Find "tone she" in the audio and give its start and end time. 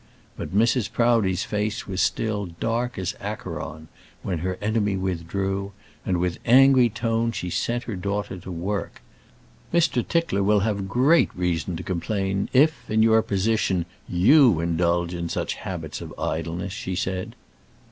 6.89-7.51